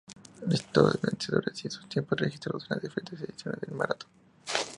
[0.47, 4.09] Listado de vencedores y sus tiempos registrados en las diferentes ediciones del maratón.